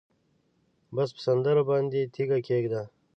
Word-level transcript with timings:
بس 0.95 1.09
په 1.15 1.19
سندرو 1.25 1.63
باندې 1.69 2.09
تیږه 2.13 2.39
کېږده 2.47 2.81